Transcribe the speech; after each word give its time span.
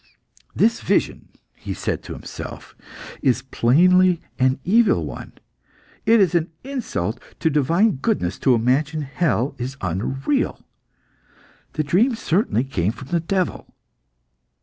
"This 0.55 0.79
vision," 0.81 1.27
he 1.53 1.75
said 1.75 2.01
to 2.01 2.13
himself, 2.13 2.75
"is 3.21 3.43
plainly 3.43 4.19
an 4.39 4.59
evil 4.63 5.05
one; 5.05 5.33
it 6.07 6.19
is 6.19 6.33
an 6.33 6.49
insult 6.63 7.21
to 7.39 7.51
divine 7.51 7.97
goodness 7.97 8.39
to 8.39 8.55
imagine 8.55 9.03
hell 9.03 9.53
is 9.59 9.77
unreal. 9.79 10.65
The 11.73 11.83
dream 11.83 12.15
certainly 12.15 12.63
came 12.63 12.91
from 12.91 13.09
the 13.09 13.19
devil." 13.19 13.75